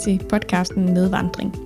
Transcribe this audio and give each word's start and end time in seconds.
Til 0.00 0.20
podcasten 0.28 0.94
Medvandring. 0.94 1.56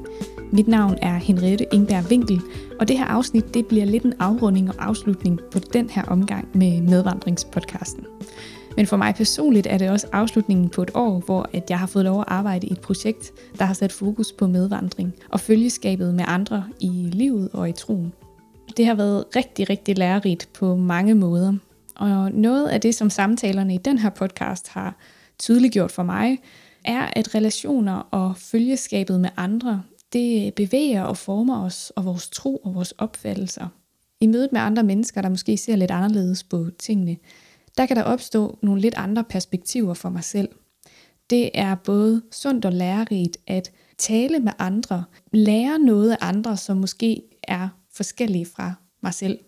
Mit 0.52 0.68
navn 0.68 0.98
er 1.02 1.14
Henriette 1.14 1.66
Ingberg 1.72 2.04
Winkel, 2.10 2.40
og 2.80 2.88
det 2.88 2.98
her 2.98 3.04
afsnit 3.04 3.54
det 3.54 3.66
bliver 3.66 3.84
lidt 3.84 4.04
en 4.04 4.14
afrunding 4.18 4.68
og 4.68 4.74
afslutning 4.78 5.40
på 5.52 5.58
den 5.58 5.90
her 5.90 6.02
omgang 6.02 6.48
med 6.54 6.80
Medvandringspodcasten. 6.80 8.06
Men 8.76 8.86
for 8.86 8.96
mig 8.96 9.14
personligt 9.14 9.66
er 9.66 9.78
det 9.78 9.90
også 9.90 10.06
afslutningen 10.12 10.68
på 10.68 10.82
et 10.82 10.90
år, 10.94 11.22
hvor 11.26 11.50
at 11.52 11.70
jeg 11.70 11.78
har 11.78 11.86
fået 11.86 12.04
lov 12.04 12.20
at 12.20 12.24
arbejde 12.28 12.66
i 12.66 12.72
et 12.72 12.80
projekt, 12.80 13.32
der 13.58 13.64
har 13.64 13.74
sat 13.74 13.92
fokus 13.92 14.32
på 14.32 14.46
medvandring 14.46 15.14
og 15.28 15.40
følgeskabet 15.40 16.14
med 16.14 16.24
andre 16.28 16.64
i 16.80 17.10
livet 17.12 17.48
og 17.52 17.68
i 17.68 17.72
troen. 17.72 18.12
Det 18.76 18.86
har 18.86 18.94
været 18.94 19.24
rigtig, 19.36 19.70
rigtig 19.70 19.98
lærerigt 19.98 20.48
på 20.54 20.76
mange 20.76 21.14
måder. 21.14 21.54
Og 21.96 22.32
noget 22.32 22.68
af 22.68 22.80
det, 22.80 22.94
som 22.94 23.10
samtalerne 23.10 23.74
i 23.74 23.78
den 23.78 23.98
her 23.98 24.10
podcast 24.10 24.68
har 24.68 24.96
tydeliggjort 25.38 25.90
for 25.90 26.02
mig, 26.02 26.38
er, 26.84 27.10
at 27.16 27.34
relationer 27.34 27.94
og 28.10 28.36
følgeskabet 28.36 29.20
med 29.20 29.30
andre, 29.36 29.82
det 30.12 30.54
bevæger 30.54 31.02
og 31.02 31.16
former 31.16 31.64
os 31.64 31.92
og 31.96 32.04
vores 32.04 32.28
tro 32.28 32.56
og 32.56 32.74
vores 32.74 32.92
opfattelser. 32.92 33.68
I 34.20 34.26
mødet 34.26 34.52
med 34.52 34.60
andre 34.60 34.82
mennesker, 34.82 35.22
der 35.22 35.28
måske 35.28 35.56
ser 35.56 35.76
lidt 35.76 35.90
anderledes 35.90 36.44
på 36.44 36.66
tingene, 36.78 37.16
der 37.78 37.86
kan 37.86 37.96
der 37.96 38.02
opstå 38.02 38.58
nogle 38.62 38.80
lidt 38.80 38.94
andre 38.96 39.24
perspektiver 39.24 39.94
for 39.94 40.08
mig 40.08 40.24
selv. 40.24 40.48
Det 41.30 41.50
er 41.54 41.74
både 41.74 42.22
sundt 42.32 42.64
og 42.64 42.72
lærerigt 42.72 43.36
at 43.46 43.72
tale 43.98 44.38
med 44.38 44.52
andre, 44.58 45.04
lære 45.32 45.78
noget 45.78 46.10
af 46.10 46.16
andre, 46.20 46.56
som 46.56 46.76
måske 46.76 47.22
er 47.42 47.68
forskellige 47.94 48.46
fra 48.46 48.74
mig 49.02 49.14
selv. 49.14 49.38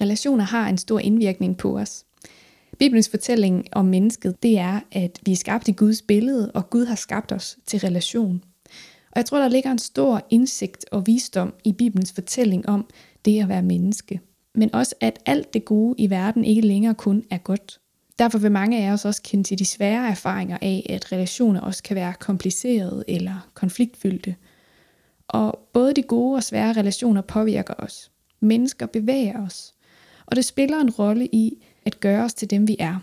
Relationer 0.00 0.44
har 0.44 0.68
en 0.68 0.78
stor 0.78 0.98
indvirkning 0.98 1.56
på 1.56 1.78
os. 1.78 2.04
Bibelens 2.78 3.08
fortælling 3.08 3.66
om 3.72 3.84
mennesket, 3.84 4.42
det 4.42 4.58
er, 4.58 4.80
at 4.92 5.20
vi 5.26 5.32
er 5.32 5.36
skabt 5.36 5.68
i 5.68 5.72
Guds 5.72 6.02
billede, 6.02 6.50
og 6.54 6.70
Gud 6.70 6.86
har 6.86 6.94
skabt 6.94 7.32
os 7.32 7.58
til 7.66 7.80
relation. 7.80 8.44
Og 9.10 9.16
jeg 9.16 9.26
tror, 9.26 9.38
der 9.38 9.48
ligger 9.48 9.70
en 9.70 9.78
stor 9.78 10.26
indsigt 10.30 10.84
og 10.92 11.06
visdom 11.06 11.54
i 11.64 11.72
Bibelens 11.72 12.12
fortælling 12.12 12.68
om 12.68 12.86
det 13.24 13.42
at 13.42 13.48
være 13.48 13.62
menneske. 13.62 14.20
Men 14.54 14.74
også, 14.74 14.94
at 15.00 15.18
alt 15.26 15.54
det 15.54 15.64
gode 15.64 15.94
i 15.98 16.10
verden 16.10 16.44
ikke 16.44 16.60
længere 16.60 16.94
kun 16.94 17.24
er 17.30 17.38
godt. 17.38 17.80
Derfor 18.18 18.38
vil 18.38 18.52
mange 18.52 18.86
af 18.86 18.92
os 18.92 19.04
også 19.04 19.22
kende 19.22 19.44
til 19.44 19.58
de 19.58 19.64
svære 19.64 20.08
erfaringer 20.08 20.58
af, 20.62 20.86
at 20.88 21.12
relationer 21.12 21.60
også 21.60 21.82
kan 21.82 21.96
være 21.96 22.14
komplicerede 22.20 23.04
eller 23.08 23.50
konfliktfyldte. 23.54 24.36
Og 25.28 25.68
både 25.72 25.94
de 25.94 26.02
gode 26.02 26.36
og 26.36 26.42
svære 26.42 26.72
relationer 26.72 27.20
påvirker 27.20 27.74
os. 27.78 28.10
Mennesker 28.40 28.86
bevæger 28.86 29.46
os. 29.46 29.74
Og 30.26 30.36
det 30.36 30.44
spiller 30.44 30.80
en 30.80 30.90
rolle 30.90 31.26
i 31.26 31.64
at 31.86 32.00
gøre 32.00 32.24
os 32.24 32.34
til 32.34 32.50
dem, 32.50 32.68
vi 32.68 32.76
er. 32.78 33.00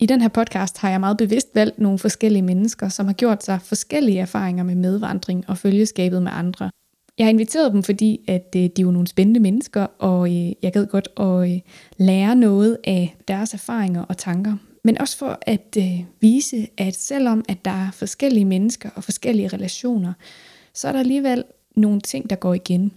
I 0.00 0.06
den 0.06 0.20
her 0.20 0.28
podcast 0.28 0.78
har 0.78 0.90
jeg 0.90 1.00
meget 1.00 1.16
bevidst 1.16 1.48
valgt 1.54 1.78
nogle 1.78 1.98
forskellige 1.98 2.42
mennesker, 2.42 2.88
som 2.88 3.06
har 3.06 3.12
gjort 3.12 3.44
sig 3.44 3.58
forskellige 3.62 4.20
erfaringer 4.20 4.64
med 4.64 4.74
medvandring 4.74 5.44
og 5.48 5.58
følgeskabet 5.58 6.22
med 6.22 6.32
andre. 6.34 6.70
Jeg 7.18 7.26
har 7.26 7.30
inviteret 7.30 7.72
dem, 7.72 7.82
fordi 7.82 8.20
at 8.28 8.54
øh, 8.56 8.62
de 8.62 8.66
er 8.66 8.82
jo 8.82 8.90
nogle 8.90 9.08
spændende 9.08 9.40
mennesker, 9.40 9.86
og 9.98 10.28
øh, 10.28 10.52
jeg 10.62 10.72
gad 10.72 10.86
godt 10.86 11.08
at 11.16 11.50
øh, 11.50 11.60
lære 11.96 12.36
noget 12.36 12.78
af 12.84 13.16
deres 13.28 13.54
erfaringer 13.54 14.02
og 14.02 14.18
tanker. 14.18 14.56
Men 14.84 14.98
også 15.00 15.18
for 15.18 15.38
at 15.42 15.76
vise, 16.20 16.68
at 16.78 16.96
selvom 16.96 17.44
at 17.48 17.64
der 17.64 17.70
er 17.70 17.90
forskellige 17.90 18.44
mennesker 18.44 18.90
og 18.94 19.04
forskellige 19.04 19.48
relationer, 19.48 20.12
så 20.74 20.88
er 20.88 20.92
der 20.92 21.00
alligevel 21.00 21.44
nogle 21.76 22.00
ting, 22.00 22.30
der 22.30 22.36
går 22.36 22.54
igen. 22.54 22.92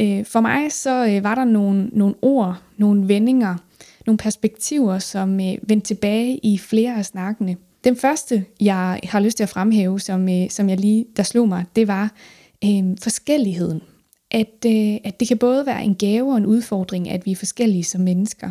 Øh, 0.00 0.24
for 0.24 0.40
mig 0.40 0.72
så 0.72 1.06
øh, 1.06 1.24
var 1.24 1.34
der 1.34 1.44
nogle, 1.44 1.88
nogle 1.92 2.14
ord, 2.22 2.62
nogle 2.76 3.08
vendinger, 3.08 3.56
nogle 4.06 4.18
perspektiver, 4.18 4.98
som 4.98 5.40
øh, 5.40 5.56
vendte 5.62 5.86
tilbage 5.86 6.40
i 6.42 6.58
flere 6.58 6.98
af 6.98 7.04
snakkene. 7.04 7.56
Den 7.84 7.96
første, 7.96 8.44
jeg 8.60 9.00
har 9.04 9.20
lyst 9.20 9.36
til 9.36 9.42
at 9.42 9.48
fremhæve, 9.48 10.00
som, 10.00 10.28
som 10.48 10.68
jeg 10.68 10.80
lige, 10.80 11.06
der 11.16 11.22
slog 11.22 11.48
mig, 11.48 11.64
det 11.76 11.88
var, 11.88 12.12
øh, 12.64 12.84
forskelligheden. 13.02 13.82
At, 14.30 14.66
øh, 14.66 14.96
at 15.04 15.20
det 15.20 15.28
kan 15.28 15.38
både 15.38 15.66
være 15.66 15.84
en 15.84 15.94
gave 15.94 16.32
og 16.32 16.36
en 16.36 16.46
udfordring, 16.46 17.10
at 17.10 17.26
vi 17.26 17.32
er 17.32 17.36
forskellige 17.36 17.84
som 17.84 18.00
mennesker. 18.00 18.50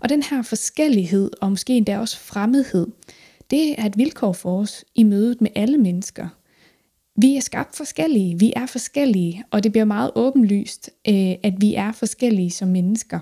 Og 0.00 0.08
den 0.08 0.22
her 0.22 0.42
forskellighed, 0.42 1.30
og 1.40 1.50
måske 1.50 1.76
endda 1.76 1.98
også 1.98 2.18
fremmedhed, 2.18 2.86
det 3.50 3.80
er 3.80 3.86
et 3.86 3.98
vilkår 3.98 4.32
for 4.32 4.60
os 4.60 4.84
i 4.94 5.02
mødet 5.02 5.40
med 5.40 5.50
alle 5.54 5.78
mennesker. 5.78 6.28
Vi 7.16 7.36
er 7.36 7.40
skabt 7.40 7.76
forskellige, 7.76 8.38
vi 8.38 8.52
er 8.56 8.66
forskellige, 8.66 9.44
og 9.50 9.64
det 9.64 9.72
bliver 9.72 9.84
meget 9.84 10.10
åbenlyst, 10.14 10.90
øh, 11.08 11.34
at 11.42 11.54
vi 11.60 11.74
er 11.74 11.92
forskellige 11.92 12.50
som 12.50 12.68
mennesker. 12.68 13.18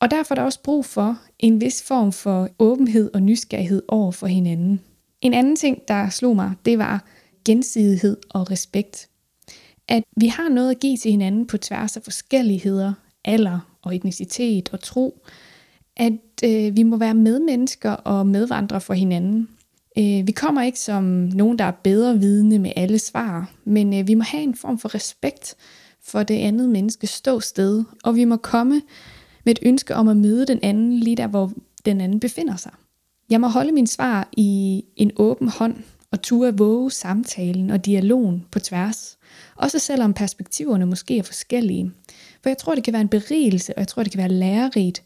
Og 0.00 0.10
derfor 0.10 0.34
er 0.34 0.36
der 0.36 0.42
også 0.42 0.62
brug 0.62 0.84
for 0.84 1.18
en 1.38 1.60
vis 1.60 1.82
form 1.82 2.12
for 2.12 2.48
åbenhed 2.58 3.10
og 3.14 3.22
nysgerrighed 3.22 3.82
over 3.88 4.12
for 4.12 4.26
hinanden. 4.26 4.80
En 5.20 5.34
anden 5.34 5.56
ting, 5.56 5.78
der 5.88 6.08
slog 6.08 6.36
mig, 6.36 6.52
det 6.64 6.78
var 6.78 7.04
gensidighed 7.44 8.16
og 8.30 8.50
respekt 8.50 9.08
at 9.88 10.04
vi 10.16 10.26
har 10.26 10.48
noget 10.48 10.70
at 10.70 10.80
give 10.80 10.96
til 10.96 11.10
hinanden 11.10 11.46
på 11.46 11.58
tværs 11.58 11.96
af 11.96 12.02
forskelligheder, 12.02 12.92
alder 13.24 13.76
og 13.82 13.96
etnicitet 13.96 14.68
og 14.72 14.80
tro. 14.80 15.24
At 15.96 16.12
øh, 16.44 16.76
vi 16.76 16.82
må 16.82 16.96
være 16.96 17.14
medmennesker 17.14 17.90
og 17.90 18.26
medvandre 18.26 18.80
for 18.80 18.94
hinanden. 18.94 19.48
Øh, 19.98 20.26
vi 20.26 20.32
kommer 20.32 20.62
ikke 20.62 20.80
som 20.80 21.04
nogen, 21.34 21.58
der 21.58 21.64
er 21.64 21.72
bedre 21.84 22.18
vidne 22.18 22.58
med 22.58 22.72
alle 22.76 22.98
svar, 22.98 23.50
men 23.64 23.94
øh, 23.94 24.08
vi 24.08 24.14
må 24.14 24.22
have 24.22 24.42
en 24.42 24.54
form 24.54 24.78
for 24.78 24.94
respekt 24.94 25.56
for 26.04 26.22
det 26.22 26.34
andet 26.34 26.68
menneske 26.68 27.06
stå 27.06 27.40
sted, 27.40 27.84
og 28.04 28.16
vi 28.16 28.24
må 28.24 28.36
komme 28.36 28.82
med 29.44 29.54
et 29.54 29.58
ønske 29.62 29.94
om 29.94 30.08
at 30.08 30.16
møde 30.16 30.46
den 30.46 30.58
anden 30.62 30.92
lige 30.92 31.16
der, 31.16 31.26
hvor 31.26 31.52
den 31.84 32.00
anden 32.00 32.20
befinder 32.20 32.56
sig. 32.56 32.72
Jeg 33.30 33.40
må 33.40 33.48
holde 33.48 33.72
min 33.72 33.86
svar 33.86 34.28
i 34.32 34.84
en 34.96 35.10
åben 35.16 35.48
hånd 35.48 35.76
og 36.10 36.22
turde 36.22 36.56
våge 36.58 36.90
samtalen 36.90 37.70
og 37.70 37.86
dialogen 37.86 38.44
på 38.50 38.58
tværs. 38.58 39.18
Også 39.56 39.78
selvom 39.78 40.14
perspektiverne 40.14 40.86
måske 40.86 41.18
er 41.18 41.22
forskellige. 41.22 41.90
For 42.42 42.50
jeg 42.50 42.58
tror, 42.58 42.74
det 42.74 42.84
kan 42.84 42.92
være 42.92 43.02
en 43.02 43.08
berigelse, 43.08 43.74
og 43.74 43.80
jeg 43.80 43.88
tror, 43.88 44.02
det 44.02 44.12
kan 44.12 44.18
være 44.18 44.28
lærerigt 44.28 45.02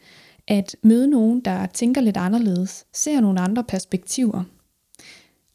at 0.48 0.76
møde 0.82 1.08
nogen, 1.08 1.40
der 1.40 1.66
tænker 1.66 2.00
lidt 2.00 2.16
anderledes, 2.16 2.84
ser 2.92 3.20
nogle 3.20 3.40
andre 3.40 3.64
perspektiver. 3.64 4.44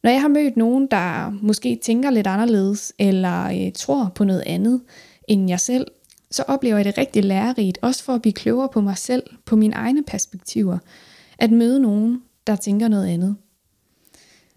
Når 0.02 0.10
jeg 0.10 0.20
har 0.20 0.28
mødt 0.28 0.56
nogen, 0.56 0.86
der 0.90 1.30
måske 1.42 1.78
tænker 1.82 2.10
lidt 2.10 2.26
anderledes, 2.26 2.92
eller 2.98 3.44
øh, 3.44 3.72
tror 3.72 4.12
på 4.14 4.24
noget 4.24 4.42
andet 4.46 4.80
end 5.28 5.48
jeg 5.48 5.60
selv, 5.60 5.86
så 6.30 6.44
oplever 6.48 6.76
jeg 6.76 6.84
det 6.84 6.98
rigtig 6.98 7.24
lærerigt, 7.24 7.78
også 7.82 8.04
for 8.04 8.14
at 8.14 8.22
blive 8.22 8.32
klogere 8.32 8.68
på 8.72 8.80
mig 8.80 8.98
selv, 8.98 9.22
på 9.44 9.56
mine 9.56 9.74
egne 9.74 10.02
perspektiver, 10.02 10.78
at 11.38 11.50
møde 11.50 11.80
nogen, 11.80 12.22
der 12.46 12.56
tænker 12.56 12.88
noget 12.88 13.06
andet. 13.06 13.36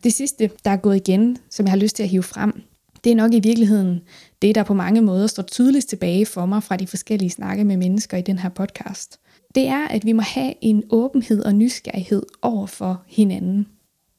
Det 0.04 0.14
sidste, 0.14 0.50
der 0.66 0.72
er 0.72 0.78
gået 0.78 0.96
igen, 0.96 1.38
som 1.50 1.66
jeg 1.66 1.72
har 1.72 1.78
lyst 1.78 1.96
til 1.96 2.04
at 2.04 2.10
hive 2.10 2.24
frem, 2.24 2.64
det 3.04 3.12
er 3.12 3.16
nok 3.16 3.34
i 3.34 3.40
virkeligheden 3.40 4.02
det, 4.42 4.56
der 4.56 4.64
på 4.64 4.74
mange 4.74 5.02
måder 5.02 5.28
står 5.28 5.44
tydeligst 5.44 5.90
tilbage 5.90 6.26
for 6.26 6.46
mig 6.46 6.64
fra 6.64 6.76
de 6.76 6.88
forskellige 6.88 7.30
snakke 7.30 7.64
med 7.64 7.78
mennesker 7.78 8.18
i 8.18 8.22
den 8.22 8.40
her 8.40 8.50
podcast. 8.50 9.20
Det 9.56 9.68
er, 9.68 9.88
at 9.88 10.06
vi 10.06 10.12
må 10.12 10.22
have 10.22 10.54
en 10.62 10.84
åbenhed 10.90 11.44
og 11.44 11.56
nysgerrighed 11.56 12.24
over 12.42 12.66
for 12.68 13.04
hinanden. 13.08 13.68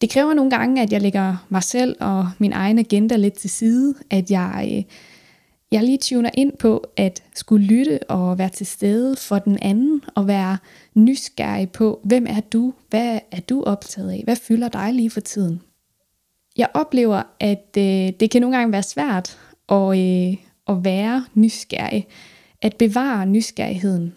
Det 0.00 0.10
kræver 0.10 0.34
nogle 0.34 0.50
gange, 0.50 0.82
at 0.82 0.92
jeg 0.92 1.02
lægger 1.02 1.46
mig 1.48 1.62
selv 1.62 1.96
og 2.00 2.30
min 2.38 2.52
egen 2.52 2.78
agenda 2.78 3.16
lidt 3.16 3.34
til 3.34 3.50
side, 3.50 3.94
at 4.10 4.30
jeg, 4.30 4.68
øh, 4.72 4.82
jeg 5.72 5.82
lige 5.82 5.98
tuner 5.98 6.30
ind 6.34 6.52
på 6.58 6.84
at 6.96 7.22
skulle 7.34 7.66
lytte 7.66 8.10
og 8.10 8.38
være 8.38 8.48
til 8.48 8.66
stede 8.66 9.16
for 9.16 9.38
den 9.38 9.58
anden 9.62 10.02
og 10.14 10.26
være 10.26 10.58
nysgerrig 10.94 11.70
på, 11.70 12.00
hvem 12.04 12.26
er 12.28 12.40
du, 12.40 12.72
hvad 12.90 13.18
er 13.30 13.40
du 13.40 13.62
optaget 13.62 14.10
af, 14.10 14.20
hvad 14.24 14.36
fylder 14.36 14.68
dig 14.68 14.92
lige 14.92 15.10
for 15.10 15.20
tiden. 15.20 15.60
Jeg 16.56 16.68
oplever, 16.74 17.22
at 17.40 17.76
øh, 17.78 18.12
det 18.20 18.30
kan 18.30 18.40
nogle 18.40 18.56
gange 18.56 18.72
være 18.72 18.82
svært 18.82 19.38
at, 19.68 19.98
øh, 19.98 20.36
at 20.68 20.84
være 20.84 21.24
nysgerrig, 21.34 22.06
at 22.62 22.76
bevare 22.76 23.26
nysgerrigheden. 23.26 24.14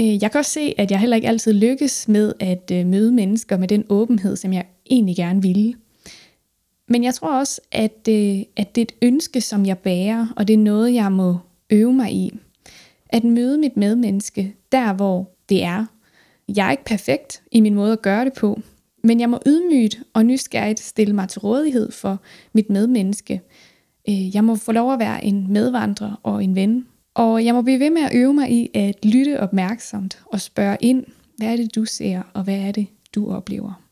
Øh, 0.00 0.22
jeg 0.22 0.30
kan 0.30 0.38
også 0.38 0.50
se, 0.50 0.74
at 0.78 0.90
jeg 0.90 1.00
heller 1.00 1.16
ikke 1.16 1.28
altid 1.28 1.52
lykkes 1.52 2.08
med 2.08 2.32
at 2.40 2.70
øh, 2.72 2.86
møde 2.86 3.12
mennesker 3.12 3.56
med 3.56 3.68
den 3.68 3.84
åbenhed, 3.88 4.36
som 4.36 4.52
jeg 4.52 4.64
egentlig 4.90 5.16
gerne 5.16 5.42
ville. 5.42 5.74
Men 6.88 7.04
jeg 7.04 7.14
tror 7.14 7.38
også, 7.38 7.60
at, 7.72 8.08
øh, 8.08 8.38
at 8.56 8.74
det 8.74 8.80
er 8.80 8.82
et 8.82 8.94
ønske, 9.02 9.40
som 9.40 9.66
jeg 9.66 9.78
bærer, 9.78 10.26
og 10.36 10.48
det 10.48 10.54
er 10.54 10.58
noget, 10.58 10.94
jeg 10.94 11.12
må 11.12 11.36
øve 11.70 11.92
mig 11.92 12.12
i. 12.12 12.38
At 13.08 13.24
møde 13.24 13.58
mit 13.58 13.76
medmenneske 13.76 14.54
der, 14.72 14.92
hvor 14.92 15.30
det 15.48 15.64
er. 15.64 15.86
Jeg 16.56 16.66
er 16.66 16.70
ikke 16.70 16.84
perfekt 16.84 17.42
i 17.52 17.60
min 17.60 17.74
måde 17.74 17.92
at 17.92 18.02
gøre 18.02 18.24
det 18.24 18.32
på, 18.32 18.60
men 19.04 19.20
jeg 19.20 19.30
må 19.30 19.38
ydmygt 19.46 20.02
og 20.14 20.26
nysgerrigt 20.26 20.80
stille 20.80 21.14
mig 21.14 21.28
til 21.28 21.40
rådighed 21.40 21.92
for 21.92 22.20
mit 22.52 22.70
medmenneske. 22.70 23.40
Øh, 24.08 24.34
jeg 24.34 24.44
må 24.44 24.56
få 24.56 24.72
lov 24.72 24.92
at 24.92 24.98
være 24.98 25.24
en 25.24 25.52
medvandrer 25.52 26.20
og 26.22 26.44
en 26.44 26.54
ven. 26.54 26.86
Og 27.14 27.44
jeg 27.44 27.54
må 27.54 27.62
blive 27.62 27.80
ved 27.80 27.90
med 27.90 28.02
at 28.02 28.14
øve 28.14 28.34
mig 28.34 28.50
i 28.50 28.70
at 28.74 29.04
lytte 29.04 29.40
opmærksomt 29.40 30.22
og 30.32 30.40
spørge 30.40 30.76
ind, 30.80 31.04
hvad 31.36 31.48
er 31.52 31.56
det 31.56 31.74
du 31.74 31.84
ser, 31.84 32.22
og 32.34 32.44
hvad 32.44 32.58
er 32.58 32.72
det 32.72 32.86
du 33.14 33.30
oplever. 33.30 33.82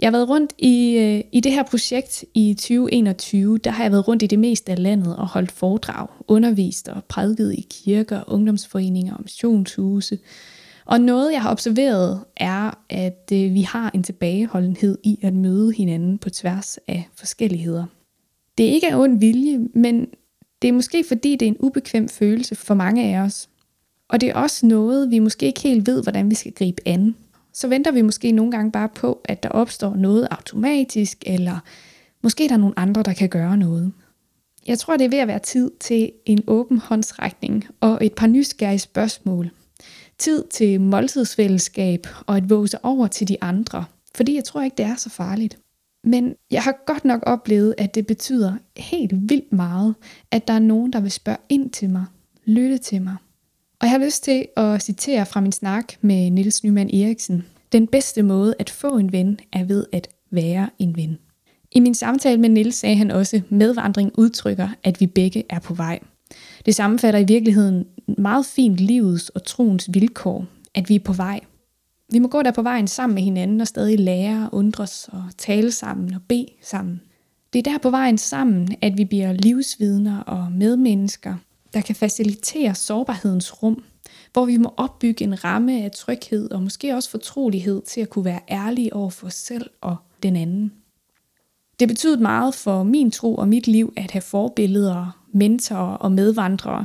Jeg 0.00 0.06
har 0.06 0.10
været 0.12 0.28
rundt 0.28 0.52
i, 0.58 0.96
øh, 0.96 1.24
i 1.32 1.40
det 1.40 1.52
her 1.52 1.62
projekt 1.62 2.24
i 2.34 2.54
2021. 2.54 3.58
Der 3.58 3.70
har 3.70 3.84
jeg 3.84 3.92
været 3.92 4.08
rundt 4.08 4.22
i 4.22 4.26
det 4.26 4.38
meste 4.38 4.72
af 4.72 4.82
landet 4.82 5.16
og 5.16 5.26
holdt 5.26 5.52
foredrag, 5.52 6.06
undervist 6.28 6.88
og 6.88 7.04
prædiket 7.04 7.54
i 7.54 7.66
kirker, 7.70 8.22
ungdomsforeninger 8.26 9.14
og 9.14 9.20
missionshuse. 9.22 10.18
Og 10.84 11.00
noget, 11.00 11.32
jeg 11.32 11.42
har 11.42 11.50
observeret, 11.50 12.20
er, 12.36 12.78
at 12.90 13.30
øh, 13.32 13.54
vi 13.54 13.60
har 13.60 13.90
en 13.94 14.02
tilbageholdenhed 14.02 14.98
i 15.04 15.18
at 15.22 15.34
møde 15.34 15.72
hinanden 15.72 16.18
på 16.18 16.30
tværs 16.30 16.78
af 16.88 17.08
forskelligheder. 17.14 17.84
Det 18.58 18.68
er 18.68 18.72
ikke 18.72 18.92
af 18.92 18.96
ond 18.96 19.18
vilje, 19.18 19.58
men 19.74 20.06
det 20.62 20.68
er 20.68 20.72
måske 20.72 21.04
fordi, 21.08 21.36
det 21.36 21.42
er 21.42 21.50
en 21.50 21.56
ubekvem 21.60 22.08
følelse 22.08 22.54
for 22.54 22.74
mange 22.74 23.16
af 23.16 23.20
os. 23.20 23.48
Og 24.08 24.20
det 24.20 24.28
er 24.28 24.34
også 24.34 24.66
noget, 24.66 25.10
vi 25.10 25.18
måske 25.18 25.46
ikke 25.46 25.60
helt 25.60 25.86
ved, 25.86 26.02
hvordan 26.02 26.30
vi 26.30 26.34
skal 26.34 26.52
gribe 26.52 26.82
an. 26.86 27.14
Så 27.60 27.68
venter 27.68 27.90
vi 27.90 28.02
måske 28.02 28.32
nogle 28.32 28.52
gange 28.52 28.72
bare 28.72 28.88
på, 28.88 29.20
at 29.24 29.42
der 29.42 29.48
opstår 29.48 29.94
noget 29.94 30.28
automatisk, 30.30 31.22
eller 31.26 31.58
måske 32.22 32.48
der 32.48 32.54
er 32.54 32.58
nogle 32.58 32.78
andre, 32.78 33.02
der 33.02 33.12
kan 33.12 33.28
gøre 33.28 33.56
noget. 33.56 33.92
Jeg 34.66 34.78
tror, 34.78 34.96
det 34.96 35.04
er 35.04 35.08
ved 35.08 35.18
at 35.18 35.28
være 35.28 35.38
tid 35.38 35.70
til 35.80 36.12
en 36.26 36.44
åben 36.46 36.78
håndsrækning 36.78 37.64
og 37.80 37.98
et 38.02 38.12
par 38.12 38.26
nysgerrige 38.26 38.78
spørgsmål. 38.78 39.50
Tid 40.18 40.44
til 40.50 40.80
måltidsfællesskab 40.80 42.06
og 42.26 42.36
at 42.36 42.50
våge 42.50 42.68
sig 42.68 42.84
over 42.84 43.06
til 43.06 43.28
de 43.28 43.36
andre, 43.40 43.84
fordi 44.14 44.34
jeg 44.34 44.44
tror 44.44 44.62
ikke, 44.62 44.76
det 44.76 44.86
er 44.86 44.96
så 44.96 45.10
farligt. 45.10 45.58
Men 46.04 46.34
jeg 46.50 46.62
har 46.62 46.84
godt 46.86 47.04
nok 47.04 47.22
oplevet, 47.26 47.74
at 47.78 47.94
det 47.94 48.06
betyder 48.06 48.54
helt 48.76 49.12
vildt 49.12 49.52
meget, 49.52 49.94
at 50.30 50.48
der 50.48 50.54
er 50.54 50.58
nogen, 50.58 50.92
der 50.92 51.00
vil 51.00 51.10
spørge 51.10 51.38
ind 51.48 51.70
til 51.70 51.90
mig, 51.90 52.04
lytte 52.44 52.78
til 52.78 53.02
mig. 53.02 53.16
Og 53.80 53.86
jeg 53.86 53.90
har 53.90 54.04
lyst 54.04 54.24
til 54.24 54.46
at 54.56 54.82
citere 54.82 55.26
fra 55.26 55.40
min 55.40 55.52
snak 55.52 55.92
med 56.00 56.30
Niels 56.30 56.64
Nyman 56.64 56.94
Eriksen. 56.94 57.44
Den 57.72 57.86
bedste 57.86 58.22
måde 58.22 58.54
at 58.58 58.70
få 58.70 58.96
en 58.96 59.12
ven 59.12 59.38
er 59.52 59.64
ved 59.64 59.86
at 59.92 60.08
være 60.30 60.70
en 60.78 60.96
ven. 60.96 61.18
I 61.72 61.80
min 61.80 61.94
samtale 61.94 62.40
med 62.40 62.48
Nils 62.48 62.76
sagde 62.76 62.96
han 62.96 63.10
også, 63.10 63.36
at 63.36 63.52
medvandring 63.52 64.12
udtrykker, 64.18 64.68
at 64.82 65.00
vi 65.00 65.06
begge 65.06 65.44
er 65.48 65.58
på 65.58 65.74
vej. 65.74 65.98
Det 66.66 66.74
sammenfatter 66.74 67.20
i 67.20 67.24
virkeligheden 67.24 67.84
meget 68.18 68.46
fint 68.46 68.76
livets 68.76 69.28
og 69.28 69.44
troens 69.44 69.90
vilkår, 69.92 70.46
at 70.74 70.88
vi 70.88 70.94
er 70.94 71.00
på 71.04 71.12
vej. 71.12 71.40
Vi 72.12 72.18
må 72.18 72.28
gå 72.28 72.42
der 72.42 72.50
på 72.50 72.62
vejen 72.62 72.86
sammen 72.86 73.14
med 73.14 73.22
hinanden 73.22 73.60
og 73.60 73.66
stadig 73.66 73.98
lære, 73.98 74.48
undres 74.52 75.08
og 75.12 75.24
tale 75.38 75.70
sammen 75.70 76.14
og 76.14 76.20
bede 76.28 76.46
sammen. 76.62 77.00
Det 77.52 77.58
er 77.66 77.72
der 77.72 77.78
på 77.78 77.90
vejen 77.90 78.18
sammen, 78.18 78.68
at 78.82 78.98
vi 78.98 79.04
bliver 79.04 79.32
livsvidner 79.32 80.20
og 80.20 80.52
medmennesker, 80.52 81.34
der 81.74 81.80
kan 81.80 81.94
facilitere 81.94 82.74
sårbarhedens 82.74 83.62
rum, 83.62 83.84
hvor 84.32 84.44
vi 84.44 84.56
må 84.56 84.74
opbygge 84.76 85.24
en 85.24 85.44
ramme 85.44 85.84
af 85.84 85.90
tryghed 85.90 86.50
og 86.50 86.62
måske 86.62 86.94
også 86.94 87.10
fortrolighed 87.10 87.82
til 87.82 88.00
at 88.00 88.10
kunne 88.10 88.24
være 88.24 88.40
ærlige 88.50 88.94
over 88.94 89.10
for 89.10 89.26
os 89.26 89.34
selv 89.34 89.70
og 89.80 89.96
den 90.22 90.36
anden. 90.36 90.72
Det 91.80 91.88
betyder 91.88 92.18
meget 92.18 92.54
for 92.54 92.82
min 92.82 93.10
tro 93.10 93.34
og 93.34 93.48
mit 93.48 93.66
liv 93.66 93.92
at 93.96 94.10
have 94.10 94.22
forbilleder, 94.22 95.24
mentorer 95.32 95.94
og 95.96 96.12
medvandrere. 96.12 96.84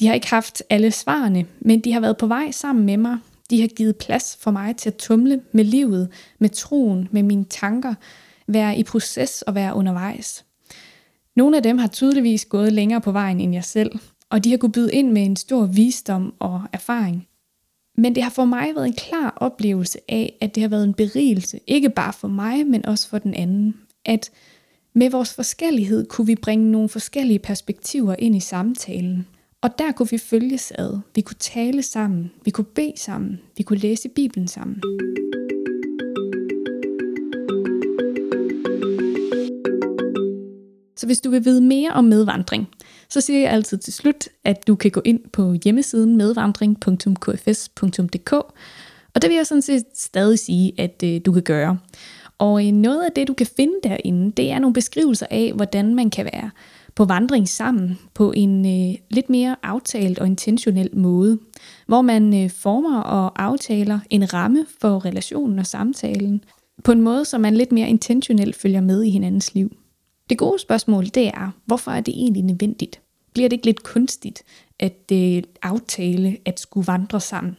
De 0.00 0.06
har 0.06 0.14
ikke 0.14 0.30
haft 0.30 0.62
alle 0.70 0.90
svarene, 0.90 1.46
men 1.60 1.80
de 1.80 1.92
har 1.92 2.00
været 2.00 2.16
på 2.16 2.26
vej 2.26 2.50
sammen 2.50 2.84
med 2.84 2.96
mig. 2.96 3.18
De 3.50 3.60
har 3.60 3.68
givet 3.68 3.96
plads 3.96 4.38
for 4.40 4.50
mig 4.50 4.76
til 4.76 4.88
at 4.88 4.96
tumle 4.96 5.42
med 5.52 5.64
livet, 5.64 6.08
med 6.38 6.48
troen, 6.48 7.08
med 7.10 7.22
mine 7.22 7.44
tanker, 7.44 7.94
være 8.46 8.78
i 8.78 8.82
proces 8.82 9.42
og 9.42 9.54
være 9.54 9.74
undervejs. 9.74 10.44
Nogle 11.36 11.56
af 11.56 11.62
dem 11.62 11.78
har 11.78 11.86
tydeligvis 11.86 12.44
gået 12.44 12.72
længere 12.72 13.00
på 13.00 13.12
vejen 13.12 13.40
end 13.40 13.54
jeg 13.54 13.64
selv, 13.64 13.98
og 14.30 14.44
de 14.44 14.50
har 14.50 14.56
kunnet 14.56 14.72
byde 14.72 14.92
ind 14.92 15.10
med 15.10 15.22
en 15.22 15.36
stor 15.36 15.66
visdom 15.66 16.34
og 16.38 16.62
erfaring. 16.72 17.28
Men 17.96 18.14
det 18.14 18.22
har 18.22 18.30
for 18.30 18.44
mig 18.44 18.74
været 18.74 18.86
en 18.86 18.92
klar 18.92 19.34
oplevelse 19.36 19.98
af, 20.08 20.36
at 20.40 20.54
det 20.54 20.60
har 20.60 20.68
været 20.68 20.84
en 20.84 20.94
berigelse, 20.94 21.60
ikke 21.66 21.90
bare 21.90 22.12
for 22.12 22.28
mig, 22.28 22.66
men 22.66 22.86
også 22.86 23.08
for 23.08 23.18
den 23.18 23.34
anden 23.34 23.74
at 24.04 24.30
med 24.94 25.10
vores 25.10 25.34
forskellighed 25.34 26.06
kunne 26.06 26.26
vi 26.26 26.34
bringe 26.34 26.70
nogle 26.70 26.88
forskellige 26.88 27.38
perspektiver 27.38 28.16
ind 28.18 28.36
i 28.36 28.40
samtalen. 28.40 29.26
Og 29.62 29.78
der 29.78 29.92
kunne 29.92 30.10
vi 30.10 30.18
følges 30.18 30.72
ad. 30.78 30.98
Vi 31.14 31.20
kunne 31.20 31.36
tale 31.40 31.82
sammen. 31.82 32.30
Vi 32.44 32.50
kunne 32.50 32.64
bede 32.64 32.92
sammen. 32.96 33.40
Vi 33.56 33.62
kunne 33.62 33.78
læse 33.78 34.08
Bibelen 34.08 34.48
sammen. 34.48 34.82
Så 41.04 41.08
hvis 41.08 41.20
du 41.20 41.30
vil 41.30 41.44
vide 41.44 41.60
mere 41.60 41.90
om 41.90 42.04
medvandring, 42.04 42.68
så 43.08 43.20
siger 43.20 43.40
jeg 43.40 43.50
altid 43.50 43.78
til 43.78 43.92
slut, 43.92 44.28
at 44.44 44.66
du 44.66 44.74
kan 44.74 44.90
gå 44.90 45.02
ind 45.04 45.20
på 45.32 45.54
hjemmesiden 45.64 46.16
medvandring.kfs.dk, 46.16 48.32
og 49.14 49.22
det 49.22 49.28
vil 49.28 49.36
jeg 49.36 49.46
sådan 49.46 49.62
set 49.62 49.84
stadig 49.94 50.38
sige, 50.38 50.72
at 50.78 51.02
øh, 51.04 51.20
du 51.26 51.32
kan 51.32 51.42
gøre. 51.42 51.78
Og 52.38 52.66
øh, 52.66 52.72
noget 52.72 53.02
af 53.02 53.12
det, 53.16 53.28
du 53.28 53.34
kan 53.34 53.46
finde 53.56 53.74
derinde, 53.82 54.32
det 54.36 54.50
er 54.50 54.58
nogle 54.58 54.74
beskrivelser 54.74 55.26
af, 55.30 55.52
hvordan 55.54 55.94
man 55.94 56.10
kan 56.10 56.24
være 56.24 56.50
på 56.94 57.04
vandring 57.04 57.48
sammen 57.48 57.98
på 58.14 58.32
en 58.32 58.66
øh, 58.66 58.94
lidt 59.10 59.30
mere 59.30 59.56
aftalt 59.62 60.18
og 60.18 60.26
intentionel 60.26 60.96
måde, 60.96 61.38
hvor 61.86 62.02
man 62.02 62.44
øh, 62.44 62.50
former 62.50 63.00
og 63.00 63.42
aftaler 63.42 63.98
en 64.10 64.34
ramme 64.34 64.66
for 64.80 65.04
relationen 65.04 65.58
og 65.58 65.66
samtalen, 65.66 66.44
på 66.84 66.92
en 66.92 67.00
måde, 67.00 67.24
så 67.24 67.38
man 67.38 67.54
lidt 67.54 67.72
mere 67.72 67.88
intentionelt 67.88 68.56
følger 68.56 68.80
med 68.80 69.02
i 69.02 69.10
hinandens 69.10 69.54
liv. 69.54 69.70
Det 70.30 70.38
gode 70.38 70.58
spørgsmål, 70.58 71.06
det 71.06 71.26
er, 71.26 71.50
hvorfor 71.66 71.90
er 71.90 72.00
det 72.00 72.14
egentlig 72.14 72.42
nødvendigt? 72.42 73.00
Bliver 73.34 73.48
det 73.48 73.56
ikke 73.56 73.66
lidt 73.66 73.82
kunstigt 73.82 74.42
at 74.78 75.12
øh, 75.12 75.42
aftale 75.62 76.36
at 76.44 76.60
skulle 76.60 76.86
vandre 76.86 77.20
sammen? 77.20 77.56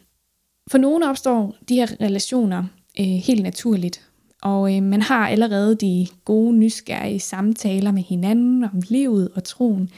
For 0.71 0.77
nogle 0.77 1.09
opstår 1.09 1.55
de 1.69 1.75
her 1.75 2.01
relationer 2.01 2.63
øh, 2.99 3.05
helt 3.05 3.43
naturligt, 3.43 4.09
og 4.41 4.75
øh, 4.75 4.83
man 4.83 5.01
har 5.01 5.27
allerede 5.27 5.75
de 5.75 6.07
gode, 6.25 6.53
nysgerrige 6.53 7.19
samtaler 7.19 7.91
med 7.91 8.03
hinanden 8.03 8.63
om 8.63 8.81
livet 8.89 9.29
og 9.35 9.43
troen. 9.43 9.89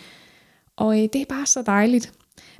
Og 0.75 0.98
øh, 0.98 1.10
det 1.14 1.22
er 1.22 1.25
bare 1.30 1.46
så 1.46 1.62
dejligt. 1.62 2.14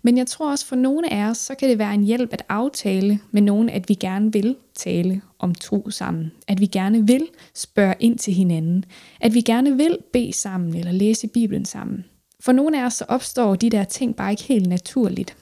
Men 0.04 0.18
jeg 0.18 0.28
tror 0.28 0.52
også 0.52 0.66
for 0.66 0.76
nogle 0.76 1.14
af 1.14 1.30
os, 1.30 1.38
så 1.38 1.56
kan 1.56 1.70
det 1.70 1.78
være 1.78 1.94
en 1.94 2.04
hjælp 2.04 2.34
at 2.34 2.44
aftale 2.50 3.20
med 3.32 3.42
nogen, 3.42 3.70
at 3.70 3.90
vi 3.90 3.94
gerne 3.94 4.34
vil 4.34 4.56
tale 4.78 5.22
om 5.40 5.56
tro 5.56 5.90
sammen. 5.90 6.32
At 6.48 6.62
vi 6.62 6.66
gerne 6.66 7.08
vil 7.08 7.28
spørge 7.54 7.96
ind 8.00 8.18
til 8.18 8.34
hinanden. 8.34 8.86
At 9.22 9.34
vi 9.34 9.42
gerne 9.42 9.78
vil 9.78 9.98
bede 10.14 10.34
sammen 10.34 10.76
eller 10.76 10.92
læse 10.92 11.28
Bibelen 11.28 11.66
sammen. 11.66 12.06
For 12.40 12.52
nogle 12.52 12.82
af 12.82 12.86
os 12.86 12.94
så 12.94 13.06
opstår 13.08 13.56
de 13.56 13.70
der 13.70 13.84
ting 13.84 14.16
bare 14.16 14.32
ikke 14.32 14.44
helt 14.44 14.68
naturligt. 14.68 15.38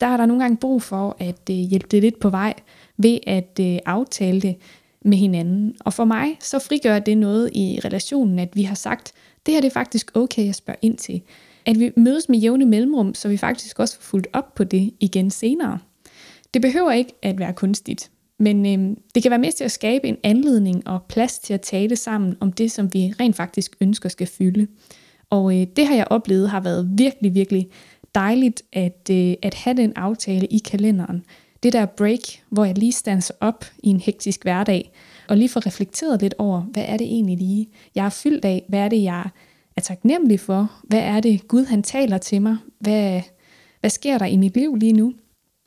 Der 0.00 0.06
er 0.06 0.16
der 0.16 0.26
nogle 0.26 0.42
gange 0.42 0.56
brug 0.56 0.82
for 0.82 1.16
at 1.18 1.50
øh, 1.50 1.56
hjælpe 1.56 1.86
det 1.90 2.02
lidt 2.02 2.20
på 2.20 2.30
vej 2.30 2.54
ved 2.96 3.18
at 3.26 3.58
øh, 3.60 3.78
aftale 3.86 4.40
det 4.40 4.56
med 5.04 5.18
hinanden. 5.18 5.74
Og 5.80 5.92
for 5.92 6.04
mig, 6.04 6.36
så 6.40 6.58
frigør 6.58 6.98
det 6.98 7.18
noget 7.18 7.50
i 7.54 7.80
relationen, 7.84 8.38
at 8.38 8.56
vi 8.56 8.62
har 8.62 8.74
sagt, 8.74 9.12
det 9.46 9.54
her 9.54 9.60
det 9.60 9.68
er 9.68 9.72
faktisk 9.72 10.16
okay 10.16 10.48
at 10.48 10.54
spørge 10.54 10.78
ind 10.82 10.96
til. 10.96 11.22
At 11.66 11.80
vi 11.80 11.90
mødes 11.96 12.28
med 12.28 12.38
jævne 12.38 12.64
mellemrum, 12.64 13.14
så 13.14 13.28
vi 13.28 13.36
faktisk 13.36 13.78
også 13.78 13.94
får 13.94 14.02
fuldt 14.02 14.26
op 14.32 14.54
på 14.54 14.64
det 14.64 14.94
igen 15.00 15.30
senere. 15.30 15.78
Det 16.54 16.62
behøver 16.62 16.92
ikke 16.92 17.12
at 17.22 17.38
være 17.38 17.52
kunstigt, 17.52 18.10
men 18.38 18.66
øh, 18.66 18.96
det 19.14 19.22
kan 19.22 19.30
være 19.30 19.38
med 19.38 19.52
til 19.52 19.64
at 19.64 19.72
skabe 19.72 20.08
en 20.08 20.16
anledning 20.22 20.88
og 20.88 21.02
plads 21.08 21.38
til 21.38 21.54
at 21.54 21.60
tale 21.60 21.96
sammen 21.96 22.36
om 22.40 22.52
det, 22.52 22.72
som 22.72 22.94
vi 22.94 23.14
rent 23.20 23.36
faktisk 23.36 23.76
ønsker 23.80 24.08
skal 24.08 24.26
fylde. 24.26 24.66
Og 25.30 25.60
øh, 25.60 25.66
det 25.76 25.86
har 25.86 25.94
jeg 25.94 26.06
oplevet 26.10 26.50
har 26.50 26.60
været 26.60 26.90
virkelig, 26.92 27.34
virkelig 27.34 27.68
dejligt 28.14 28.62
at, 28.72 29.10
øh, 29.10 29.34
at 29.42 29.54
have 29.54 29.76
den 29.76 29.92
aftale 29.96 30.46
i 30.46 30.58
kalenderen. 30.58 31.24
Det 31.62 31.72
der 31.72 31.86
break, 31.86 32.42
hvor 32.48 32.64
jeg 32.64 32.78
lige 32.78 32.92
standser 32.92 33.34
op 33.40 33.64
i 33.82 33.88
en 33.88 34.00
hektisk 34.00 34.42
hverdag, 34.42 34.92
og 35.28 35.36
lige 35.36 35.48
får 35.48 35.66
reflekteret 35.66 36.22
lidt 36.22 36.34
over, 36.38 36.60
hvad 36.60 36.84
er 36.88 36.96
det 36.96 37.06
egentlig 37.06 37.38
lige, 37.38 37.68
jeg 37.94 38.06
er 38.06 38.10
fyldt 38.10 38.44
af, 38.44 38.64
hvad 38.68 38.80
er 38.80 38.88
det, 38.88 39.02
jeg 39.02 39.24
er 39.76 39.80
taknemmelig 39.80 40.40
for, 40.40 40.72
hvad 40.84 41.00
er 41.00 41.20
det, 41.20 41.48
Gud 41.48 41.64
han 41.64 41.82
taler 41.82 42.18
til 42.18 42.42
mig, 42.42 42.56
hvad, 42.78 43.20
hvad 43.80 43.90
sker 43.90 44.18
der 44.18 44.26
i 44.26 44.36
mit 44.36 44.56
liv 44.56 44.76
lige 44.76 44.92
nu, 44.92 45.14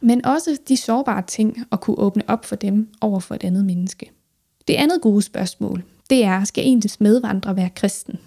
men 0.01 0.25
også 0.25 0.57
de 0.67 0.77
sårbare 0.77 1.21
ting, 1.27 1.57
at 1.71 1.81
kunne 1.81 1.99
åbne 1.99 2.23
op 2.27 2.45
for 2.45 2.55
dem 2.55 2.89
over 3.01 3.19
for 3.19 3.35
et 3.35 3.43
andet 3.43 3.65
menneske. 3.65 4.11
Det 4.67 4.73
andet 4.73 5.01
gode 5.01 5.21
spørgsmål, 5.21 5.83
det 6.09 6.23
er, 6.23 6.43
skal 6.43 6.67
ens 6.67 6.99
medvandrer 6.99 7.53
være 7.53 7.69
kristen? 7.69 8.19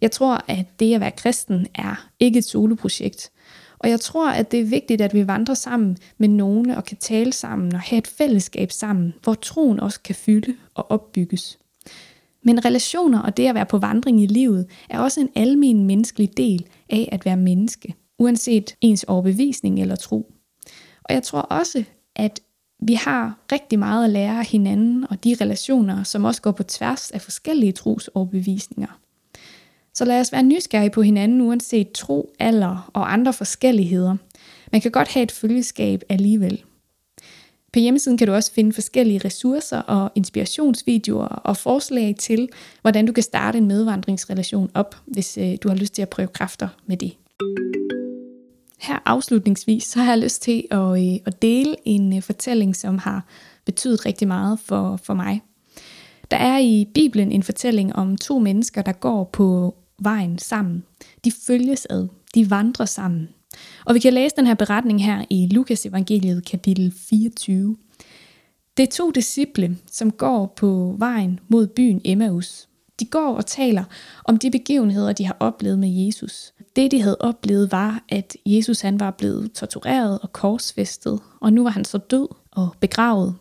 Jeg 0.00 0.10
tror, 0.10 0.44
at 0.48 0.66
det 0.80 0.94
at 0.94 1.00
være 1.00 1.10
kristen 1.10 1.66
er 1.74 2.08
ikke 2.20 2.38
et 2.38 2.44
soloprojekt, 2.44 3.30
og 3.78 3.90
jeg 3.90 4.00
tror, 4.00 4.30
at 4.30 4.52
det 4.52 4.60
er 4.60 4.64
vigtigt, 4.64 5.00
at 5.00 5.14
vi 5.14 5.26
vandrer 5.26 5.54
sammen 5.54 5.96
med 6.18 6.28
nogen 6.28 6.70
og 6.70 6.84
kan 6.84 6.96
tale 6.96 7.32
sammen 7.32 7.74
og 7.74 7.80
have 7.80 7.98
et 7.98 8.06
fællesskab 8.06 8.72
sammen, 8.72 9.14
hvor 9.22 9.34
troen 9.34 9.80
også 9.80 10.00
kan 10.00 10.14
fylde 10.14 10.54
og 10.74 10.90
opbygges. 10.90 11.58
Men 12.42 12.64
relationer 12.64 13.20
og 13.20 13.36
det 13.36 13.46
at 13.46 13.54
være 13.54 13.66
på 13.66 13.78
vandring 13.78 14.22
i 14.22 14.26
livet 14.26 14.66
er 14.90 14.98
også 14.98 15.20
en 15.20 15.28
almen 15.34 15.84
menneskelig 15.84 16.36
del 16.36 16.66
af 16.88 17.08
at 17.12 17.24
være 17.24 17.36
menneske, 17.36 17.94
uanset 18.18 18.76
ens 18.80 19.04
overbevisning 19.04 19.80
eller 19.80 19.96
tro. 19.96 20.32
Og 21.08 21.14
jeg 21.14 21.22
tror 21.22 21.40
også, 21.40 21.84
at 22.16 22.40
vi 22.82 22.94
har 22.94 23.38
rigtig 23.52 23.78
meget 23.78 24.04
at 24.04 24.10
lære 24.10 24.38
af 24.38 24.46
hinanden 24.46 25.06
og 25.10 25.24
de 25.24 25.36
relationer, 25.40 26.02
som 26.02 26.24
også 26.24 26.42
går 26.42 26.52
på 26.52 26.62
tværs 26.62 27.10
af 27.10 27.20
forskellige 27.20 27.72
trosoverbevisninger. 27.72 28.98
Så 29.94 30.04
lad 30.04 30.20
os 30.20 30.32
være 30.32 30.42
nysgerrige 30.42 30.90
på 30.90 31.02
hinanden, 31.02 31.40
uanset 31.40 31.92
tro, 31.92 32.34
alder 32.38 32.90
og 32.94 33.12
andre 33.12 33.32
forskelligheder. 33.32 34.16
Man 34.72 34.80
kan 34.80 34.90
godt 34.90 35.08
have 35.08 35.22
et 35.22 35.32
følgeskab 35.32 36.02
alligevel. 36.08 36.64
På 37.72 37.78
hjemmesiden 37.78 38.18
kan 38.18 38.26
du 38.26 38.34
også 38.34 38.52
finde 38.52 38.72
forskellige 38.72 39.20
ressourcer 39.24 39.78
og 39.78 40.12
inspirationsvideoer 40.14 41.26
og 41.26 41.56
forslag 41.56 42.14
til, 42.18 42.48
hvordan 42.82 43.06
du 43.06 43.12
kan 43.12 43.22
starte 43.22 43.58
en 43.58 43.66
medvandringsrelation 43.66 44.70
op, 44.74 44.96
hvis 45.06 45.38
øh, 45.38 45.56
du 45.62 45.68
har 45.68 45.76
lyst 45.76 45.94
til 45.94 46.02
at 46.02 46.08
prøve 46.08 46.28
kræfter 46.28 46.68
med 46.86 46.96
det 46.96 47.16
her 48.86 48.98
afslutningsvis, 49.04 49.84
så 49.84 49.98
har 49.98 50.12
jeg 50.12 50.22
lyst 50.22 50.42
til 50.42 50.64
at, 50.70 50.78
øh, 50.78 51.18
at 51.26 51.42
dele 51.42 51.76
en 51.84 52.16
øh, 52.16 52.22
fortælling, 52.22 52.76
som 52.76 52.98
har 52.98 53.24
betydet 53.64 54.06
rigtig 54.06 54.28
meget 54.28 54.60
for, 54.60 54.96
for 54.96 55.14
mig. 55.14 55.42
Der 56.30 56.36
er 56.36 56.58
i 56.58 56.88
Bibelen 56.94 57.32
en 57.32 57.42
fortælling 57.42 57.96
om 57.96 58.16
to 58.16 58.38
mennesker, 58.38 58.82
der 58.82 58.92
går 58.92 59.24
på 59.24 59.74
vejen 59.98 60.38
sammen. 60.38 60.84
De 61.24 61.32
følges 61.46 61.86
ad, 61.90 62.08
de 62.34 62.50
vandrer 62.50 62.86
sammen. 62.86 63.28
Og 63.84 63.94
vi 63.94 63.98
kan 63.98 64.12
læse 64.12 64.36
den 64.36 64.46
her 64.46 64.54
beretning 64.54 65.04
her 65.04 65.24
i 65.30 65.48
Lukas 65.50 65.86
evangeliet 65.86 66.44
kapitel 66.44 66.94
24. 67.08 67.76
Det 68.76 68.82
er 68.82 68.90
to 68.90 69.10
disciple, 69.10 69.76
som 69.90 70.10
går 70.10 70.52
på 70.56 70.94
vejen 70.98 71.40
mod 71.48 71.66
byen 71.66 72.00
Emmaus. 72.04 72.68
De 73.00 73.04
går 73.04 73.36
og 73.36 73.46
taler 73.46 73.84
om 74.24 74.38
de 74.38 74.50
begivenheder, 74.50 75.12
de 75.12 75.24
har 75.26 75.36
oplevet 75.40 75.78
med 75.78 75.88
Jesus. 75.88 76.52
Det, 76.76 76.90
de 76.90 77.02
havde 77.02 77.16
oplevet, 77.20 77.72
var, 77.72 78.04
at 78.08 78.36
Jesus 78.46 78.80
han 78.80 79.00
var 79.00 79.10
blevet 79.10 79.52
tortureret 79.52 80.18
og 80.18 80.32
korsfæstet, 80.32 81.20
og 81.40 81.52
nu 81.52 81.62
var 81.62 81.70
han 81.70 81.84
så 81.84 81.98
død 81.98 82.28
og 82.50 82.68
begravet. 82.80 83.34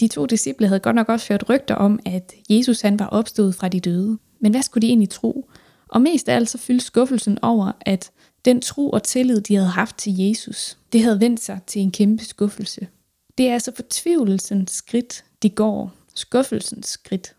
De 0.00 0.08
to 0.08 0.26
disciple 0.26 0.68
havde 0.68 0.80
godt 0.80 0.96
nok 0.96 1.08
også 1.08 1.32
hørt 1.32 1.48
rygter 1.48 1.74
om, 1.74 1.98
at 2.06 2.32
Jesus 2.50 2.80
han 2.80 2.98
var 2.98 3.06
opstået 3.06 3.54
fra 3.54 3.68
de 3.68 3.80
døde. 3.80 4.18
Men 4.40 4.52
hvad 4.52 4.62
skulle 4.62 4.82
de 4.82 4.88
egentlig 4.88 5.10
tro? 5.10 5.50
Og 5.88 6.02
mest 6.02 6.28
af 6.28 6.34
alt 6.34 6.50
så 6.50 6.58
fyldte 6.58 6.84
skuffelsen 6.84 7.38
over, 7.42 7.72
at 7.80 8.10
den 8.44 8.60
tro 8.60 8.90
og 8.90 9.02
tillid, 9.02 9.40
de 9.40 9.54
havde 9.54 9.68
haft 9.68 9.96
til 9.96 10.18
Jesus, 10.18 10.78
det 10.92 11.02
havde 11.02 11.20
vendt 11.20 11.40
sig 11.40 11.60
til 11.66 11.82
en 11.82 11.90
kæmpe 11.90 12.24
skuffelse. 12.24 12.86
Det 13.38 13.48
er 13.48 13.52
altså 13.52 13.72
fortvivlelsens 13.76 14.70
skridt, 14.70 15.24
de 15.42 15.50
går. 15.50 15.92
Skuffelsens 16.14 16.86
skridt. 16.86 17.34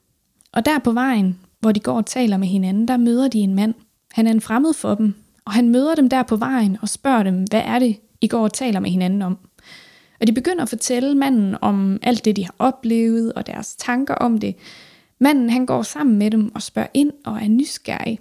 Og 0.51 0.65
der 0.65 0.79
på 0.79 0.91
vejen, 0.91 1.39
hvor 1.59 1.71
de 1.71 1.79
går 1.79 1.97
og 1.97 2.05
taler 2.05 2.38
med 2.38 2.47
hinanden, 2.47 2.88
der 2.88 2.97
møder 2.97 3.27
de 3.27 3.39
en 3.39 3.55
mand. 3.55 3.73
Han 4.12 4.27
er 4.27 4.31
en 4.31 4.41
fremmed 4.41 4.73
for 4.73 4.95
dem, 4.95 5.13
og 5.45 5.53
han 5.53 5.69
møder 5.69 5.95
dem 5.95 6.09
der 6.09 6.23
på 6.23 6.35
vejen 6.35 6.77
og 6.81 6.89
spørger 6.89 7.23
dem, 7.23 7.43
hvad 7.43 7.62
er 7.65 7.79
det, 7.79 8.00
I 8.21 8.27
går 8.27 8.43
og 8.43 8.53
taler 8.53 8.79
med 8.79 8.89
hinanden 8.89 9.21
om? 9.21 9.38
Og 10.21 10.27
de 10.27 10.33
begynder 10.33 10.63
at 10.63 10.69
fortælle 10.69 11.15
manden 11.15 11.55
om 11.62 12.00
alt 12.01 12.25
det, 12.25 12.35
de 12.35 12.45
har 12.45 12.55
oplevet 12.59 13.33
og 13.33 13.47
deres 13.47 13.75
tanker 13.75 14.15
om 14.15 14.38
det. 14.38 14.55
Manden 15.19 15.50
han 15.50 15.65
går 15.65 15.81
sammen 15.81 16.17
med 16.17 16.31
dem 16.31 16.55
og 16.55 16.62
spørger 16.62 16.89
ind 16.93 17.12
og 17.25 17.35
er 17.35 17.47
nysgerrig. 17.47 18.19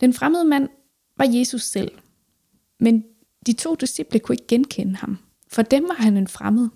Den 0.00 0.12
fremmede 0.12 0.44
mand 0.44 0.68
var 1.16 1.26
Jesus 1.28 1.62
selv. 1.62 1.90
Men 2.80 3.04
de 3.46 3.52
to 3.52 3.74
disciple 3.74 4.20
kunne 4.20 4.34
ikke 4.34 4.46
genkende 4.46 4.96
ham. 4.96 5.18
For 5.48 5.62
dem 5.62 5.82
var 5.82 6.02
han 6.02 6.16
en 6.16 6.28
fremmed. 6.28 6.68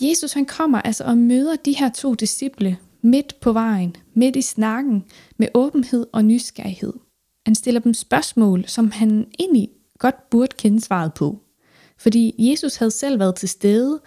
Jesus 0.00 0.32
han 0.32 0.46
kommer 0.46 0.80
altså 0.80 1.04
og 1.04 1.18
møder 1.18 1.56
de 1.56 1.72
her 1.72 1.88
to 1.88 2.14
disciple 2.14 2.78
midt 3.02 3.40
på 3.40 3.52
vejen, 3.52 3.96
midt 4.14 4.36
i 4.36 4.42
snakken, 4.42 5.04
med 5.36 5.48
åbenhed 5.54 6.06
og 6.12 6.24
nysgerrighed. 6.24 6.92
Han 7.46 7.54
stiller 7.54 7.80
dem 7.80 7.94
spørgsmål, 7.94 8.68
som 8.68 8.90
han 8.90 9.26
egentlig 9.38 9.68
godt 9.98 10.30
burde 10.30 10.56
kende 10.58 10.80
svaret 10.80 11.14
på. 11.14 11.40
Fordi 11.98 12.34
Jesus 12.38 12.76
havde 12.76 12.90
selv 12.90 13.18
været 13.18 13.34
til 13.34 13.48
stede 13.48 14.00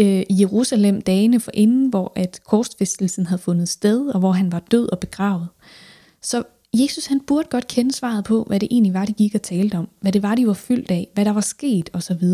øh, 0.00 0.22
i 0.30 0.40
Jerusalem 0.40 1.00
dagene 1.00 1.40
for 1.40 1.50
inden, 1.54 1.88
hvor 1.88 2.12
at 2.16 2.40
korsfæstelsen 2.44 3.26
havde 3.26 3.42
fundet 3.42 3.68
sted, 3.68 4.06
og 4.06 4.20
hvor 4.20 4.32
han 4.32 4.52
var 4.52 4.60
død 4.70 4.92
og 4.92 4.98
begravet. 4.98 5.48
Så 6.22 6.42
Jesus 6.74 7.06
han 7.06 7.20
burde 7.20 7.48
godt 7.50 7.66
kende 7.66 7.92
svaret 7.92 8.24
på, 8.24 8.44
hvad 8.44 8.60
det 8.60 8.68
egentlig 8.70 8.94
var, 8.94 9.04
de 9.04 9.12
gik 9.12 9.34
og 9.34 9.42
talte 9.42 9.74
om, 9.78 9.88
hvad 10.00 10.12
det 10.12 10.22
var, 10.22 10.34
de 10.34 10.46
var 10.46 10.52
fyldt 10.52 10.90
af, 10.90 11.08
hvad 11.14 11.24
der 11.24 11.32
var 11.32 11.40
sket 11.40 11.90
osv. 11.92 12.24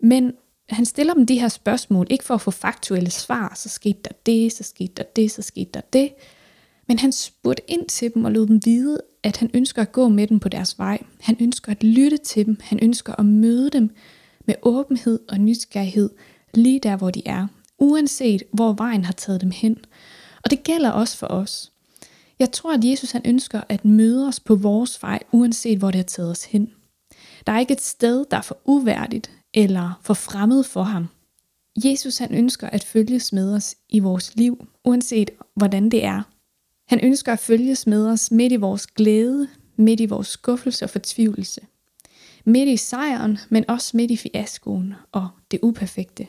Men 0.00 0.32
han 0.68 0.84
stiller 0.84 1.14
dem 1.14 1.26
de 1.26 1.40
her 1.40 1.48
spørgsmål, 1.48 2.06
ikke 2.10 2.24
for 2.24 2.34
at 2.34 2.40
få 2.40 2.50
faktuelle 2.50 3.10
svar, 3.10 3.52
så 3.56 3.68
skete 3.68 3.98
der 4.04 4.10
det, 4.26 4.52
så 4.52 4.62
skete 4.62 4.92
der 4.96 5.02
det, 5.16 5.30
så 5.30 5.42
skete 5.42 5.70
der 5.74 5.80
det. 5.80 6.12
Men 6.88 6.98
han 6.98 7.12
spurgte 7.12 7.62
ind 7.68 7.86
til 7.86 8.14
dem 8.14 8.24
og 8.24 8.32
lod 8.32 8.46
dem 8.46 8.60
vide, 8.64 9.00
at 9.26 9.36
han 9.36 9.50
ønsker 9.54 9.82
at 9.82 9.92
gå 9.92 10.08
med 10.08 10.26
dem 10.26 10.40
på 10.40 10.48
deres 10.48 10.78
vej. 10.78 11.02
Han 11.20 11.36
ønsker 11.40 11.72
at 11.72 11.84
lytte 11.84 12.16
til 12.16 12.46
dem. 12.46 12.56
Han 12.60 12.78
ønsker 12.82 13.14
at 13.18 13.26
møde 13.26 13.70
dem 13.70 13.90
med 14.46 14.54
åbenhed 14.62 15.20
og 15.28 15.38
nysgerrighed 15.38 16.10
lige 16.54 16.80
der, 16.80 16.96
hvor 16.96 17.10
de 17.10 17.22
er. 17.26 17.46
Uanset 17.78 18.42
hvor 18.52 18.72
vejen 18.72 19.04
har 19.04 19.12
taget 19.12 19.40
dem 19.40 19.50
hen. 19.50 19.76
Og 20.44 20.50
det 20.50 20.64
gælder 20.64 20.90
også 20.90 21.16
for 21.16 21.26
os. 21.26 21.72
Jeg 22.38 22.52
tror, 22.52 22.74
at 22.74 22.84
Jesus 22.84 23.10
han 23.10 23.22
ønsker 23.24 23.60
at 23.68 23.84
møde 23.84 24.28
os 24.28 24.40
på 24.40 24.54
vores 24.54 25.02
vej, 25.02 25.18
uanset 25.32 25.78
hvor 25.78 25.90
det 25.90 25.98
har 25.98 26.02
taget 26.04 26.30
os 26.30 26.44
hen. 26.44 26.70
Der 27.46 27.52
er 27.52 27.58
ikke 27.58 27.72
et 27.72 27.82
sted, 27.82 28.24
der 28.30 28.36
er 28.36 28.42
for 28.42 28.58
uværdigt 28.64 29.30
eller 29.54 30.00
for 30.02 30.14
fremmed 30.14 30.64
for 30.64 30.82
ham. 30.82 31.06
Jesus 31.84 32.18
han 32.18 32.34
ønsker 32.34 32.70
at 32.70 32.84
følges 32.84 33.32
med 33.32 33.54
os 33.54 33.74
i 33.88 33.98
vores 33.98 34.36
liv, 34.36 34.66
uanset 34.84 35.30
hvordan 35.54 35.90
det 35.90 36.04
er. 36.04 36.22
Han 36.88 37.00
ønsker 37.02 37.32
at 37.32 37.38
følges 37.38 37.86
med 37.86 38.08
os 38.08 38.30
midt 38.30 38.52
i 38.52 38.56
vores 38.56 38.86
glæde, 38.86 39.48
midt 39.76 40.00
i 40.00 40.06
vores 40.06 40.26
skuffelse 40.26 40.84
og 40.84 40.90
fortvivlelse. 40.90 41.60
Midt 42.44 42.68
i 42.68 42.76
sejren, 42.76 43.38
men 43.48 43.70
også 43.70 43.96
midt 43.96 44.10
i 44.10 44.16
fiaskoen 44.16 44.94
og 45.12 45.28
det 45.50 45.58
uperfekte. 45.62 46.26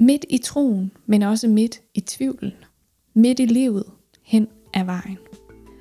Midt 0.00 0.24
i 0.28 0.38
troen, 0.38 0.92
men 1.06 1.22
også 1.22 1.48
midt 1.48 1.80
i 1.94 2.00
tvivlen. 2.00 2.52
Midt 3.14 3.40
i 3.40 3.44
livet, 3.44 3.84
hen 4.22 4.48
ad 4.74 4.84
vejen. 4.84 5.18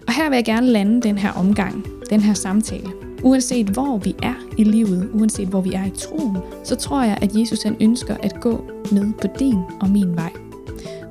Og 0.08 0.14
her 0.14 0.30
vil 0.30 0.36
jeg 0.36 0.46
gerne 0.46 0.68
lande 0.68 1.02
den 1.02 1.18
her 1.18 1.32
omgang, 1.32 1.86
den 2.10 2.22
her 2.22 2.34
samtale. 2.34 2.90
Uanset 3.24 3.68
hvor 3.68 3.98
vi 3.98 4.16
er 4.24 4.36
i 4.58 4.64
livet, 4.64 5.10
uanset 5.14 5.48
hvor 5.48 5.62
vi 5.62 5.74
er 5.74 5.86
i 5.86 5.92
troen, 5.98 6.38
så 6.64 6.76
tror 6.76 7.04
jeg, 7.04 7.18
at 7.22 7.36
Jesus 7.36 7.64
han 7.64 7.76
ønsker 7.82 8.18
at 8.18 8.42
gå 8.42 8.72
med 8.92 9.14
på 9.22 9.28
din 9.40 9.60
og 9.82 9.90
min 9.90 10.16
vej. 10.16 10.47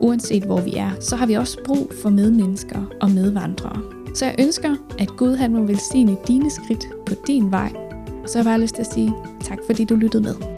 Uanset 0.01 0.43
hvor 0.43 0.61
vi 0.61 0.75
er, 0.77 0.91
så 1.01 1.17
har 1.17 1.27
vi 1.27 1.35
også 1.35 1.59
brug 1.65 1.91
for 2.03 2.11
medmennesker 2.11 2.83
og 3.01 3.11
medvandrere. 3.11 3.81
Så 4.15 4.25
jeg 4.25 4.35
ønsker, 4.39 4.77
at 4.99 5.09
Gud 5.17 5.37
han 5.37 5.53
må 5.53 5.63
velsigne 5.63 6.17
dine 6.29 6.51
skridt 6.51 6.87
på 7.07 7.15
din 7.27 7.51
vej. 7.51 7.73
Og 8.23 8.29
så 8.29 8.39
har 8.39 8.45
jeg 8.45 8.45
bare 8.45 8.61
lyst 8.61 8.75
til 8.75 8.83
at 8.83 8.93
sige 8.93 9.15
tak, 9.45 9.59
fordi 9.67 9.85
du 9.85 9.95
lyttede 9.95 10.23
med. 10.23 10.56